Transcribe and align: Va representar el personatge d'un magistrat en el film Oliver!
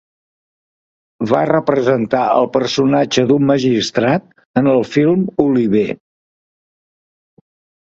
Va 1.31 1.41
representar 1.49 2.21
el 2.37 2.49
personatge 2.55 3.25
d'un 3.33 3.45
magistrat 3.51 4.27
en 4.63 4.73
el 4.73 4.83
film 4.97 5.23
Oliver! 5.47 5.87